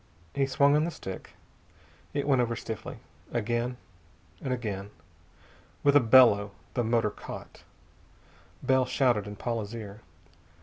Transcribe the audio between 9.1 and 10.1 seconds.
in Paula's ear.